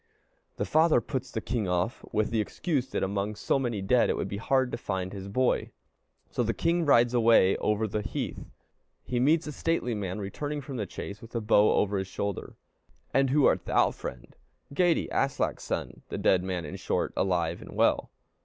The 0.57 0.65
father 0.65 0.99
puts 0.99 1.29
the 1.29 1.41
king 1.41 1.67
off 1.67 2.03
with 2.11 2.31
the 2.31 2.41
excuse 2.41 2.87
that 2.89 3.03
among 3.03 3.35
so 3.35 3.59
many 3.59 3.83
dead 3.83 4.09
it 4.09 4.17
would 4.17 4.27
be 4.27 4.37
hard 4.37 4.71
to 4.71 4.77
find 4.79 5.13
his 5.13 5.27
boy. 5.27 5.69
So 6.31 6.41
the 6.41 6.55
king 6.55 6.83
rides 6.87 7.13
away 7.13 7.55
over 7.57 7.87
the 7.87 8.01
heath. 8.01 8.49
He 9.03 9.19
meets 9.19 9.45
a 9.45 9.51
stately 9.51 9.93
man 9.93 10.17
returning 10.17 10.59
from 10.59 10.77
the 10.77 10.87
chase, 10.87 11.21
with 11.21 11.35
a 11.35 11.39
bow 11.41 11.73
over 11.75 11.99
his 11.99 12.07
shoulder. 12.07 12.55
"And 13.13 13.29
who 13.29 13.45
art 13.45 13.65
thou, 13.65 13.91
friend?" 13.91 14.35
"Geyti, 14.73 15.07
Aslak's 15.11 15.65
son." 15.65 16.01
The 16.09 16.17
dead 16.17 16.41
man, 16.43 16.65
in 16.65 16.77
short, 16.77 17.13
alive 17.15 17.61
and 17.61 17.75
well. 17.75 18.09